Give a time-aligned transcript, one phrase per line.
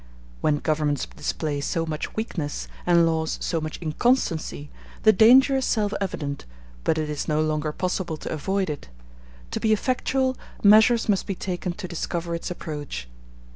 [0.41, 4.71] When governments display so much weakness, and laws so much inconstancy,
[5.03, 6.45] the danger is self evident,
[6.83, 8.89] but it is no longer possible to avoid it;
[9.51, 13.07] to be effectual, measures must be taken to discover its approach.